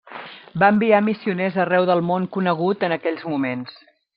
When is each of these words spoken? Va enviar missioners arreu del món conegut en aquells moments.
Va 0.63 0.69
enviar 0.75 1.01
missioners 1.09 1.59
arreu 1.65 1.87
del 1.91 2.03
món 2.09 2.27
conegut 2.39 2.89
en 2.89 2.99
aquells 2.99 3.25
moments. 3.35 3.79